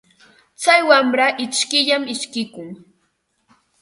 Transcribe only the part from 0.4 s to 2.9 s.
Tsay wamra ishkiyllam ishkikun.